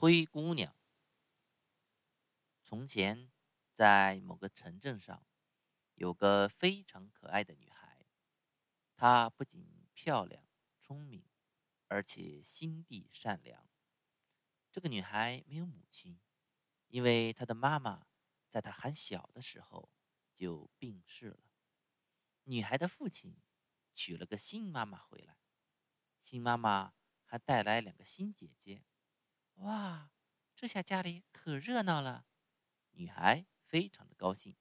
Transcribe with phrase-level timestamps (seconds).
[0.00, 0.74] 灰姑娘。
[2.64, 3.30] 从前，
[3.74, 5.26] 在某个城镇上，
[5.94, 8.06] 有个非常可爱的女孩。
[8.96, 10.48] 她不仅漂亮、
[10.80, 11.28] 聪明，
[11.88, 13.68] 而且心地善良。
[14.72, 16.18] 这个女孩没有母亲，
[16.86, 18.06] 因为她的妈妈
[18.48, 19.90] 在她还小的时候
[20.34, 21.40] 就病逝了。
[22.44, 23.36] 女孩的父亲
[23.92, 25.36] 娶了个新妈妈回来，
[26.22, 26.94] 新妈妈
[27.26, 28.86] 还带来两个新姐姐。
[29.60, 30.10] 哇，
[30.56, 32.24] 这下家里可热闹了！
[32.92, 34.56] 女孩非常的高兴，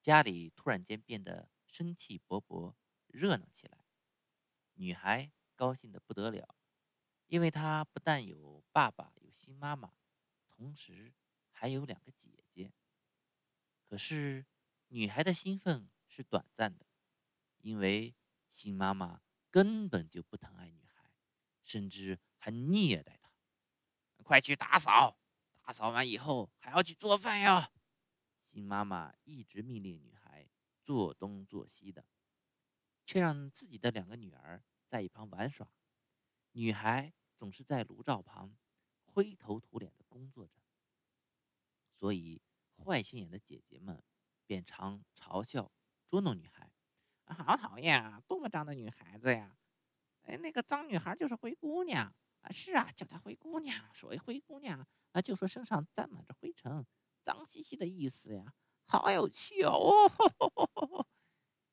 [0.00, 2.74] 家里突然间变得生气勃勃，
[3.06, 3.84] 热闹起来。
[4.76, 6.56] 女孩高兴的不得了，
[7.26, 9.92] 因为她不但有爸爸，有新妈妈，
[10.48, 11.12] 同时
[11.50, 12.72] 还有两个姐姐。
[13.82, 14.46] 可是，
[14.88, 16.86] 女孩的兴奋是短暂的，
[17.58, 18.14] 因为
[18.50, 21.12] 新妈妈根本就不疼爱女孩，
[21.62, 23.23] 甚至还虐待她。
[24.24, 25.16] 快去打扫！
[25.62, 27.70] 打扫完以后还要去做饭哟。
[28.40, 30.48] 新妈妈一直命令女孩
[30.82, 32.04] 做东做西的，
[33.06, 35.66] 却让自己的两个女儿在一旁玩耍。
[36.52, 38.56] 女孩总是在炉灶旁
[39.04, 40.60] 灰头土脸的工作着，
[41.92, 42.42] 所以
[42.84, 44.02] 坏心眼的姐姐们
[44.46, 45.70] 便常嘲笑
[46.06, 46.70] 捉弄女孩
[47.26, 49.56] ：“好讨厌啊，多么脏的女孩子呀！
[50.24, 52.14] 哎，那个脏女孩就是灰姑娘
[52.44, 52.52] 啊！
[52.52, 53.92] 是啊，叫她灰姑娘。
[53.92, 56.84] 所谓灰姑娘。”啊就说身上沾满着灰尘，
[57.22, 58.52] 脏兮兮的意思呀，
[58.88, 59.92] 好有趣哦！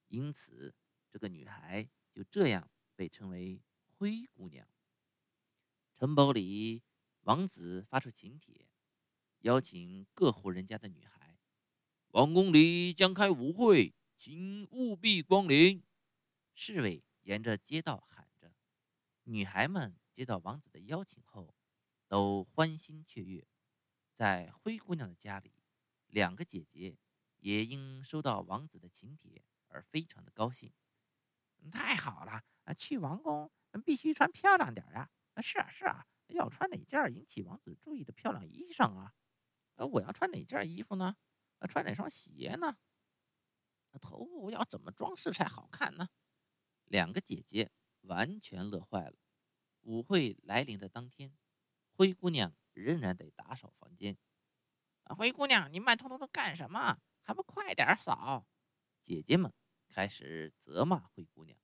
[0.09, 0.75] 因此，
[1.09, 3.59] 这个女孩就这样被称为
[3.97, 4.67] 灰姑娘。
[5.97, 6.83] 城堡里，
[7.21, 8.67] 王子发出请帖，
[9.39, 11.39] 邀请各户人家的女孩，
[12.09, 15.83] 王宫里将开舞会，请务必光临。
[16.53, 18.53] 侍卫沿着街道喊着，
[19.23, 21.55] 女孩们接到王子的邀请后。
[22.07, 23.47] 都欢欣雀跃，
[24.13, 25.53] 在灰姑娘的家里，
[26.07, 26.97] 两个姐姐
[27.39, 30.73] 也因收到王子的请帖而非常的高兴。
[31.71, 33.49] 太好了啊，去王宫
[33.85, 35.09] 必须穿漂亮点呀！
[35.35, 39.13] 啊是啊，是啊，要穿哪件引起王子注意的漂亮衣裳啊？
[39.75, 41.15] 呃，我要穿哪件衣服呢？
[41.69, 42.77] 穿哪双鞋呢？
[44.01, 46.09] 头部要怎么装饰才好看呢？
[46.83, 47.71] 两个姐姐
[48.01, 49.15] 完全乐坏了。
[49.81, 51.33] 舞会来临的当天。
[51.93, 54.17] 灰姑娘仍然得打扫房间。
[55.17, 56.99] 灰姑娘，你慢吞吞的干什么？
[57.21, 58.47] 还不快点扫！
[59.01, 59.51] 姐姐们
[59.87, 61.57] 开始责骂灰姑娘。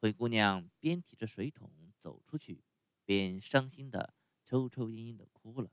[0.00, 2.62] 灰姑娘边提着水桶走出去，
[3.04, 5.70] 边伤心的抽抽嘤嘤的哭了。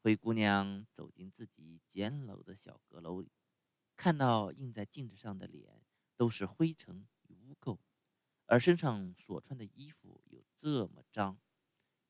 [0.00, 3.32] 灰姑娘走进自己简陋的小阁楼里，
[3.96, 5.82] 看到映在镜子上的脸
[6.16, 7.78] 都是灰尘与污垢，
[8.46, 11.38] 而身上所穿的衣服又这么脏，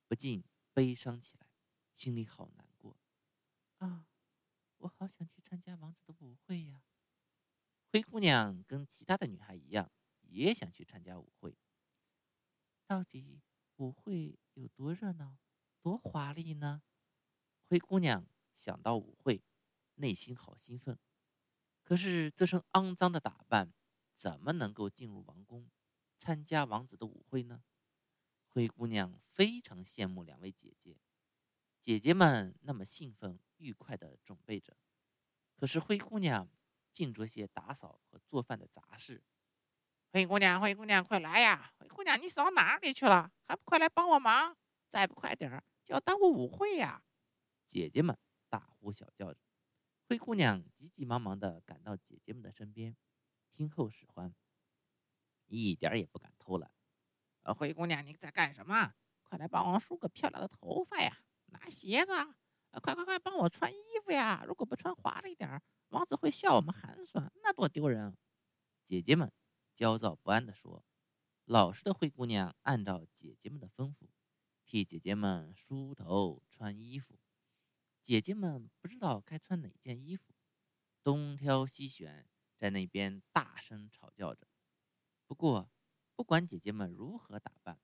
[0.06, 0.44] 不禁。
[0.76, 1.46] 悲伤起来，
[1.94, 2.98] 心里好难过
[3.78, 4.06] 啊！
[4.76, 6.84] 我好想去参加王子的舞会呀。
[7.90, 11.56] 灰姑娘跟其他的女孩一样，也想去参加舞会。
[12.86, 13.40] 到底
[13.76, 15.38] 舞会有多热闹，
[15.80, 16.82] 多华丽呢？
[17.70, 19.42] 灰姑娘想到舞会，
[19.94, 20.98] 内心好兴奋。
[21.82, 23.72] 可是这身肮脏的打扮，
[24.12, 25.70] 怎么能够进入王宫，
[26.18, 27.62] 参加王子的舞会呢？
[28.48, 30.96] 灰姑娘非常羡慕两位姐姐，
[31.80, 34.76] 姐姐们那么兴奋愉快地准备着，
[35.54, 36.48] 可是灰姑娘
[36.90, 39.22] 尽着些打扫和做饭的杂事。
[40.12, 41.74] 灰姑娘，灰姑娘，快来呀！
[41.78, 43.30] 灰姑娘，你扫哪里去了？
[43.46, 44.56] 还不快来帮我忙！
[44.88, 47.04] 再不快点儿，就要耽误舞会呀！
[47.66, 48.16] 姐姐们
[48.48, 49.40] 大呼小叫着。
[50.08, 52.96] 灰姑娘急急忙忙地赶到姐姐们的身边，
[53.52, 54.34] 听候使唤，
[55.46, 56.70] 一点也不敢偷懒。
[57.56, 58.94] 灰姑娘，你在干什么？
[59.22, 61.22] 快来帮我梳个漂亮的头发呀！
[61.46, 62.36] 拿鞋子，啊！
[62.82, 64.44] 快快快，帮我穿衣服呀！
[64.46, 68.16] 如果不穿华丽点儿，王子会笑我们寒酸，那多丢人！
[68.84, 69.32] 姐姐们
[69.74, 70.84] 焦躁不安地说。
[71.44, 74.08] 老实的灰姑娘按照姐姐们的吩咐，
[74.64, 77.20] 替姐姐们梳头、穿衣服。
[78.02, 80.34] 姐姐们不知道该穿哪件衣服，
[81.02, 84.48] 东挑西选，在那边大声吵叫着。
[85.26, 85.70] 不过，
[86.14, 87.80] 不管姐姐们如何打扮，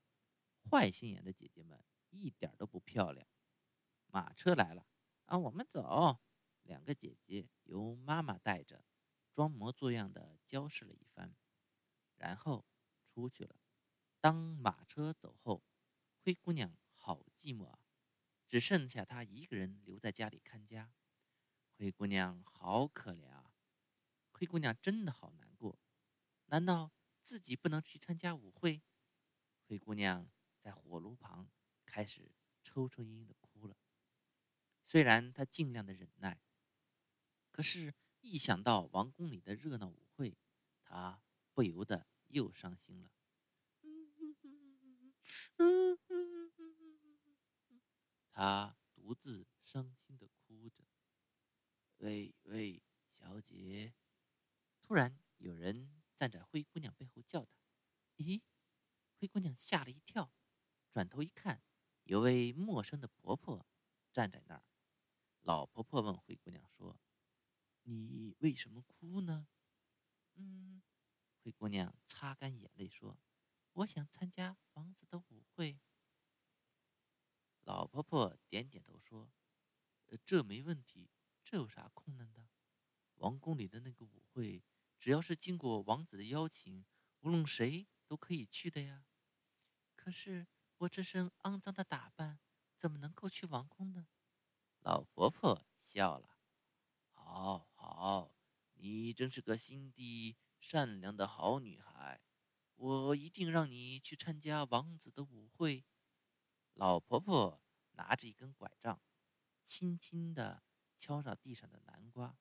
[0.69, 3.27] 坏心眼的姐姐们一点都不漂亮。
[4.07, 4.87] 马车来了，
[5.25, 6.19] 啊，我们走。
[6.63, 8.85] 两个姐姐由妈妈带着，
[9.33, 11.35] 装模作样的交涉了一番，
[12.15, 12.65] 然后
[13.05, 13.57] 出去了。
[14.21, 15.61] 当马车走后，
[16.23, 17.79] 灰姑娘好寂寞啊，
[18.47, 20.93] 只剩下她一个人留在家里看家。
[21.77, 23.53] 灰姑娘好可怜啊，
[24.31, 25.77] 灰姑娘真的好难过。
[26.45, 26.93] 难道？
[27.23, 28.81] 自己不能去参加舞会，
[29.65, 30.29] 灰姑娘
[30.59, 31.49] 在火炉旁
[31.85, 32.29] 开始
[32.61, 33.77] 抽抽噎噎的哭了。
[34.83, 36.41] 虽然她尽量的忍耐，
[37.49, 40.37] 可是，一想到王宫里的热闹舞会，
[40.83, 41.23] 她
[41.53, 43.09] 不由得又伤心了。
[48.35, 50.83] 他独自伤心的哭着。
[51.97, 53.93] 喂喂，小姐！
[54.81, 57.51] 突然有人站在灰姑娘背后叫她。
[58.17, 58.41] 咦，
[59.19, 60.31] 灰姑娘吓了一跳，
[60.91, 61.63] 转头一看，
[62.03, 63.65] 有位陌生的婆婆
[64.11, 64.63] 站在那儿。
[65.41, 66.99] 老婆婆问灰姑娘说
[67.83, 69.47] ：“你为什么哭呢？”
[70.35, 70.81] 嗯，
[71.41, 73.19] 灰姑娘擦干眼泪说
[73.73, 75.79] ：“我想参加王子的舞会。”
[77.63, 79.31] 老婆婆点点头说
[80.23, 81.09] ：“这没问题，
[81.43, 82.47] 这有啥困难的？
[83.15, 84.63] 王宫里的那个舞会，
[85.03, 86.85] 只要是经过王子的邀请，
[87.19, 89.03] 无论谁都可以去的呀。
[89.97, 90.47] 可是
[90.77, 92.39] 我这身肮脏的打扮，
[92.77, 94.07] 怎么能够去王宫呢？”
[94.79, 96.37] 老婆婆笑了
[97.11, 98.33] ：“好好，
[98.75, 102.21] 你真是个心地善良的好女孩，
[102.75, 105.83] 我一定让你去参加王子的舞会。”
[106.75, 107.61] 老婆婆
[107.91, 109.01] 拿着一根拐杖，
[109.65, 110.63] 轻轻地
[110.97, 112.37] 敲着地上的南瓜。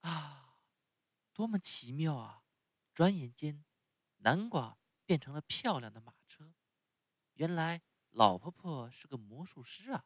[0.00, 0.47] 啊，
[1.38, 2.42] 多么奇妙啊！
[2.92, 3.64] 转眼间，
[4.16, 6.52] 南瓜变成了漂亮的马车。
[7.34, 7.80] 原来
[8.10, 10.04] 老婆婆是个魔术师啊！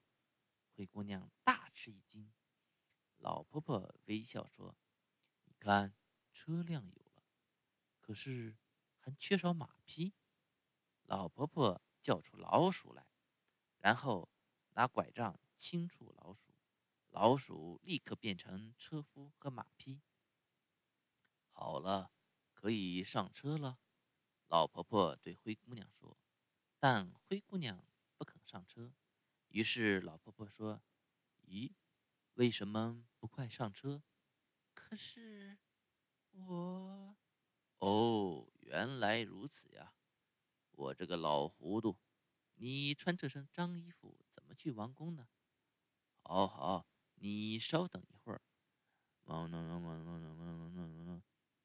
[0.74, 2.30] 灰姑娘大吃一惊。
[3.16, 4.76] 老婆婆微笑说
[5.44, 5.94] ：“你看，
[6.34, 7.22] 车辆有了，
[7.98, 8.58] 可是
[8.98, 10.12] 还缺少马匹。”
[11.04, 13.06] 老婆婆叫出老鼠来。
[13.78, 14.28] 然后
[14.72, 16.52] 拿拐杖轻触老鼠，
[17.08, 20.02] 老鼠立刻变成车夫和马匹。
[21.52, 22.10] 好了，
[22.52, 23.78] 可以上车了。
[24.48, 26.18] 老婆婆对灰姑娘说，
[26.78, 28.92] 但灰姑娘不肯上车。
[29.48, 30.82] 于是老婆婆说
[31.46, 31.72] ：“咦，
[32.34, 34.02] 为什么不快上车？”
[34.74, 35.58] 可是
[36.32, 37.16] 我……
[37.78, 39.94] 哦，原来如此呀！
[40.70, 41.98] 我这个老糊涂。
[42.54, 45.28] 你穿这身脏衣服怎么去王宫呢？
[46.22, 48.40] 好好，你稍等一会儿。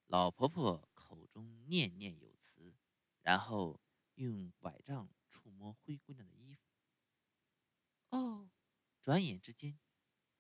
[0.07, 2.74] 老婆婆口中念念有词，
[3.24, 3.81] 然后
[4.15, 6.62] 用拐杖触摸灰姑娘的衣服。
[8.12, 8.50] 哦，
[9.01, 9.77] 转眼之间，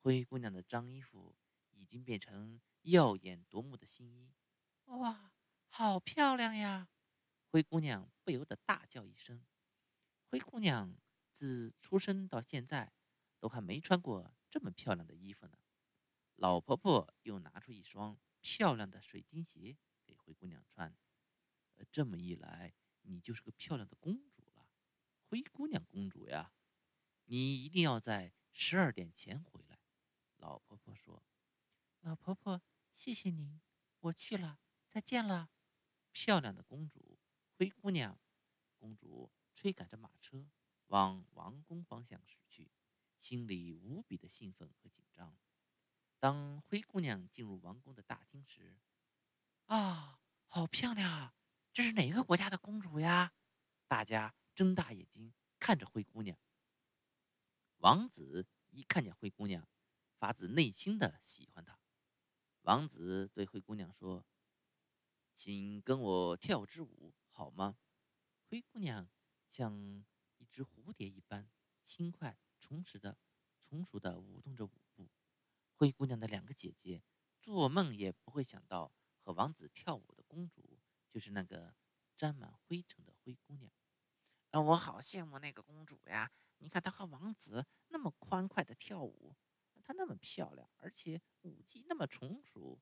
[0.01, 1.35] 灰姑娘的脏衣服
[1.71, 4.33] 已经变成耀眼夺目的新衣。
[4.85, 5.33] 哇，
[5.67, 6.87] 好漂亮呀！
[7.51, 9.45] 灰姑娘不由得大叫一声。
[10.29, 10.95] 灰姑娘
[11.33, 12.93] 自出生到现在，
[13.37, 15.57] 都还没穿过这么漂亮的衣服呢。
[16.35, 18.17] 老婆婆又拿出一双
[18.49, 20.97] 漂亮的水晶鞋给灰姑娘穿。
[21.75, 24.69] 呃，这么一来，你就是个漂亮的公主了，
[25.25, 26.53] 灰姑娘公主呀。
[27.25, 29.81] 你一定要在十二点前回来。
[30.37, 31.25] 老婆婆说
[31.99, 32.61] ：“老婆婆，
[32.93, 33.59] 谢谢您，
[33.99, 35.49] 我去了，再见了，
[36.13, 37.19] 漂亮的公主，
[37.51, 38.17] 灰姑娘，
[38.77, 40.47] 公主。”催赶着马车
[40.85, 42.71] 往王宫方向驶去，
[43.19, 45.35] 心里无比的兴奋和紧张。
[46.19, 48.77] 当灰姑娘进入王宫的大厅时，
[49.65, 51.35] 啊，好漂亮啊！
[51.73, 53.33] 这是哪个国家的公主呀？
[53.87, 56.37] 大家睁大眼睛看着灰姑娘。
[57.77, 59.67] 王子一看见灰姑娘，
[60.17, 61.79] 发自内心的喜欢她。
[62.61, 64.25] 王子对灰姑娘说
[65.35, 67.77] ：“请跟我跳支舞好吗？”
[68.49, 69.07] 灰姑娘。
[69.49, 70.03] 像
[70.35, 71.49] 一只蝴蝶一般
[71.81, 73.17] 轻快、充实的、
[73.63, 74.71] 从熟的舞动着舞。
[75.77, 77.03] 灰姑娘的两个姐姐
[77.39, 78.91] 做梦也不会想到，
[79.21, 81.75] 和王子跳舞的公主就是那个
[82.15, 83.71] 沾满灰尘的灰姑娘。
[84.49, 86.31] 啊，我好羡慕那个公主呀！
[86.57, 89.35] 你看她和王子那么欢快的跳舞，
[89.83, 92.81] 她那么漂亮，而且舞技那么成熟。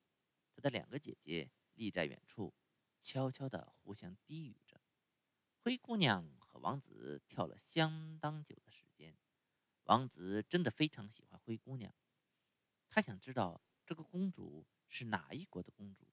[0.55, 2.53] 她的两个姐姐立在远处，
[3.03, 4.79] 悄悄地互相低语着。
[5.59, 9.17] 灰姑娘和王子跳了相当久的时间，
[9.83, 11.93] 王子真的非常喜欢灰姑娘，
[12.95, 16.07] 他想知道这个公主是哪一国的公主。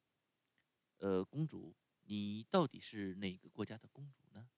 [0.96, 4.50] 呃，公主，你到底是哪个国家的公主呢？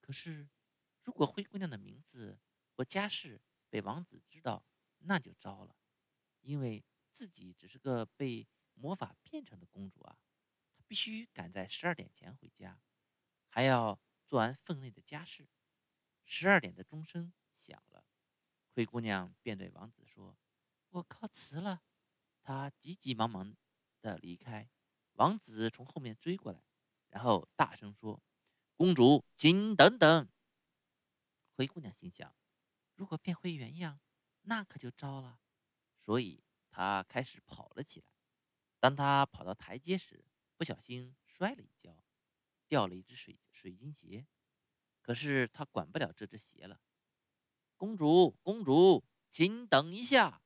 [0.00, 0.48] 可是，
[1.02, 2.38] 如果灰姑娘的名字
[2.70, 4.64] 和家世被王子知道，
[5.00, 5.76] 那就糟了，
[6.40, 6.82] 因为
[7.12, 10.18] 自己只是个被魔法变成的公主啊，
[10.74, 12.80] 她必须赶在十二点前回家。
[13.50, 15.46] 还要做完分内的家事。
[16.24, 18.06] 十二点的钟声响了，
[18.70, 20.38] 灰姑娘便对王子说
[20.94, 21.82] ：“我告辞了。”
[22.42, 23.56] 他急急忙忙
[24.00, 24.70] 的离开。
[25.14, 26.64] 王子从后面追过来，
[27.08, 28.22] 然后大声说
[28.76, 30.28] ：“公主，请等等。”
[31.56, 32.34] 灰姑娘心想
[32.94, 34.00] ：“如果变回原样，
[34.42, 35.40] 那可就糟了。
[36.00, 38.06] 所以他开始跑了起来。
[38.78, 40.24] 当他跑到台阶时，
[40.56, 42.04] 不小心摔了一跤，
[42.68, 44.26] 掉了一只水水晶鞋。
[45.00, 46.80] 可是他管不了这只鞋了。
[47.76, 50.43] 公主，公主，请等一下！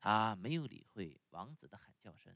[0.00, 2.34] 他没有理会王子的喊叫声，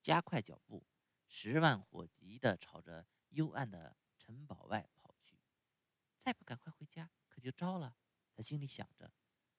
[0.00, 0.86] 加快脚步，
[1.28, 5.38] 十万火急地朝着幽暗的城堡外跑去。
[6.18, 7.94] 再不赶快回家，可就糟了。
[8.34, 9.12] 他心里想着。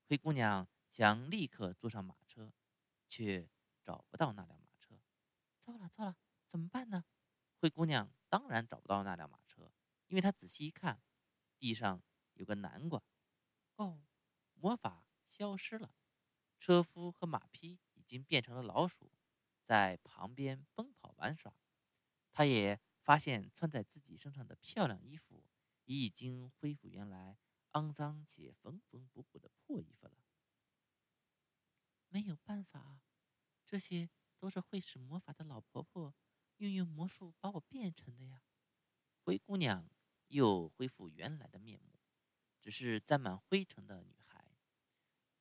[0.08, 2.52] 灰姑娘想立刻坐上马车，
[3.08, 3.48] 却
[3.84, 5.00] 找不到那辆马车。
[5.60, 7.06] 糟了，糟了，怎么办呢？
[7.58, 9.72] 灰姑娘当然找不到那辆马车，
[10.08, 11.02] 因为她仔细一看，
[11.60, 12.02] 地上
[12.34, 13.04] 有个南瓜。
[13.76, 14.02] 哦，
[14.56, 15.94] 魔法消失了，
[16.62, 19.12] 车夫和马匹已经变成了老鼠，
[19.66, 21.54] 在旁边奔跑玩耍。
[22.32, 25.44] 他也发现穿在自己身上的漂亮衣服
[25.86, 27.40] 已经恢复原来。
[27.74, 30.14] 肮脏且缝缝补补的破衣服了，
[32.10, 33.00] 没有办法，
[33.66, 36.14] 这些都是会使魔法的老婆婆
[36.58, 38.42] 运用魔术把我变成的呀。
[39.24, 39.90] 灰姑娘
[40.28, 41.98] 又恢复原来的面目，
[42.60, 44.21] 只是沾满灰尘的女。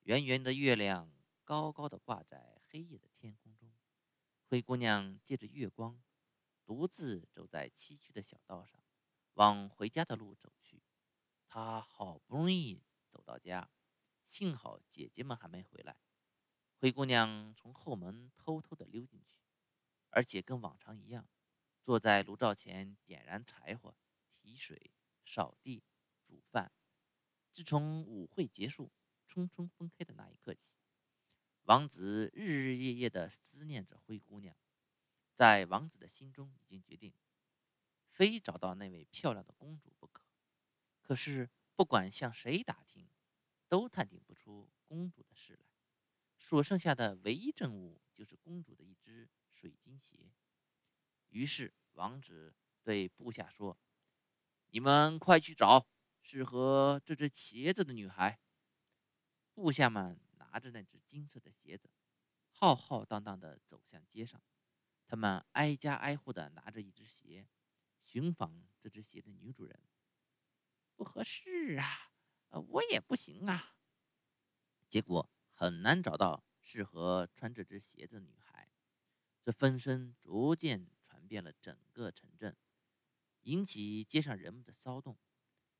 [0.04, 1.12] 圆圆的月亮
[1.44, 3.70] 高高的挂在黑夜的天空中，
[4.48, 6.02] 灰姑娘借着月光，
[6.64, 8.82] 独自走在崎岖的小道上，
[9.34, 10.82] 往回家的路走去。
[11.46, 13.70] 她好不容易走到家，
[14.24, 15.96] 幸好姐姐们还没回来。
[16.78, 19.36] 灰姑娘从后门偷偷地溜进去，
[20.08, 21.28] 而且跟往常一样，
[21.82, 23.94] 坐在炉灶前点燃柴火、
[24.32, 24.92] 提水、
[25.26, 25.84] 扫地、
[26.24, 26.72] 煮饭。
[27.52, 28.90] 自从舞会结束、
[29.30, 30.74] 匆匆分开的那一刻起，
[31.62, 34.56] 王子日日夜夜地思念着灰姑娘。
[35.32, 37.14] 在王子的心中，已经决定，
[38.08, 40.24] 非找到那位漂亮的公主不可。
[41.00, 43.08] 可是，不管向谁打听，
[43.68, 45.64] 都探听不出公主的事来。
[46.36, 50.32] 所剩下的唯一证物就是公主的一只水晶鞋。
[51.28, 53.78] 于是，王子对部下说
[54.70, 55.86] ：“你们快去找
[56.20, 58.40] 适合这只鞋子的女孩。”
[59.60, 61.90] 部下们拿着那只金色的鞋子，
[62.48, 64.40] 浩浩荡荡地走向街上。
[65.06, 67.46] 他们挨家挨户地拿着一只鞋，
[68.02, 69.78] 寻访这只鞋的女主人。
[70.96, 72.10] 不合适啊，
[72.50, 73.76] 我也不行啊。
[74.88, 78.72] 结果很难找到适合穿这只鞋的女孩，
[79.42, 82.56] 这风声逐渐传遍了整个城镇，
[83.42, 85.18] 引起街上人们的骚动。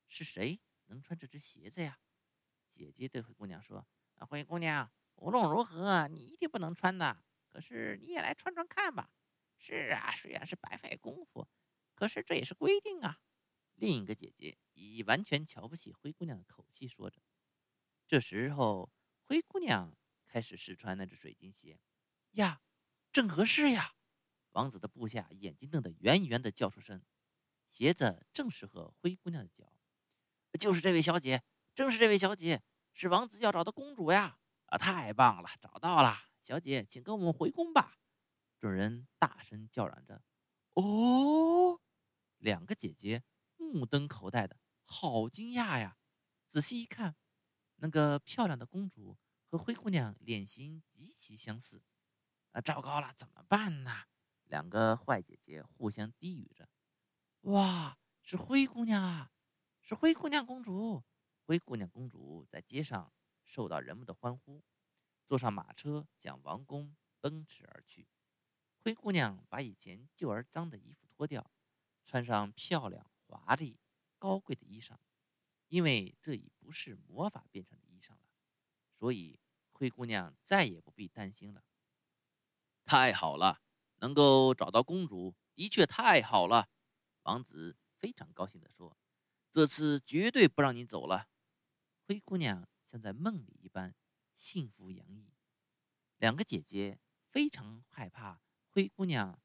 [0.07, 1.99] 是谁能穿这只鞋子呀？
[2.81, 3.85] 姐姐对灰姑娘说
[4.17, 7.23] ：“啊，灰姑娘，无论如何，你一定不能穿的。
[7.47, 9.11] 可是你也来穿穿看吧。”
[9.59, 11.47] 是啊，虽然是白费功夫，
[11.93, 13.19] 可是这也是规定啊。
[13.75, 17.21] 另一个姐姐以完全瞧不起灰姑娘的口气说着。
[18.07, 18.91] 这时候，
[19.25, 19.95] 灰姑娘
[20.25, 21.79] 开始试穿那只水晶鞋。
[22.31, 22.61] 呀，
[23.11, 23.93] 正合适呀！
[24.51, 27.03] 王子的部下眼睛瞪得圆圆的，叫出声
[27.69, 29.71] ：“鞋子正适合灰姑娘的脚。”
[30.59, 32.61] 就是这位小姐，正是这位小姐，
[32.93, 34.37] 是王子要找的公主呀！
[34.65, 36.15] 啊，太棒了，找到了！
[36.41, 37.97] 小姐，请跟我们回宫吧！
[38.59, 40.21] 众人大声叫嚷着
[40.75, 41.79] ：“哦！”
[42.37, 43.23] 两个姐姐。
[43.73, 45.97] 目瞪口呆的，好惊讶呀！
[46.49, 47.15] 仔细一看，
[47.77, 51.81] 那个漂亮的公主和灰姑娘脸型极其相似。
[52.51, 54.07] 啊，糟糕了，怎么办呢？
[54.43, 56.67] 两个坏姐姐互相低语着。
[57.43, 59.31] 哇，是灰姑娘啊！
[59.79, 61.05] 是灰姑娘公主！
[61.51, 63.11] 灰姑娘公主在街上
[63.43, 64.63] 受到人们的欢呼，
[65.27, 68.07] 坐上马车向王宫奔驰而去。
[68.79, 71.51] 灰姑娘把以前旧而脏的衣服脱掉，
[72.05, 73.05] 穿上漂亮。
[73.25, 73.77] 华丽、
[74.17, 74.95] 高贵的衣裳，
[75.67, 78.21] 因为这已不是魔法变成的衣裳了，
[78.97, 79.37] 所以
[79.73, 81.65] 灰姑娘再也不必担心了。
[82.85, 83.61] 太好了，
[83.97, 86.69] 能够找到公主，的确太好了。
[87.23, 88.95] 王子非常高兴地说
[89.51, 91.27] ：“这次绝对不让你走了。”
[92.11, 93.95] 灰姑娘像在梦里一般，
[94.35, 95.31] 幸福洋溢。
[96.17, 96.99] 两个姐姐
[97.29, 99.41] 非常害怕灰姑娘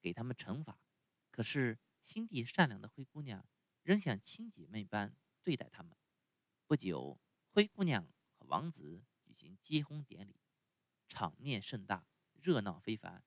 [0.00, 0.80] 给他们惩罚，
[1.30, 1.78] 可是。
[2.02, 3.46] 心地善良的灰姑娘
[3.82, 5.94] 仍像亲姐妹般对待他们。
[6.66, 10.40] 不久，灰姑娘和王子举行结婚典礼，
[11.06, 13.22] 场面盛大，热闹非凡。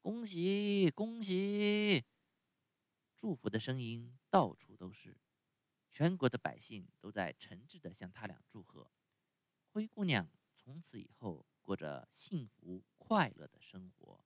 [0.00, 2.04] 恭喜恭喜！
[3.16, 5.16] 祝福的声音到处都是，
[5.96, 8.90] 全国的百姓都在诚挚地向他俩祝贺。
[9.68, 14.24] 灰姑娘从此以后过着幸福快乐的生活。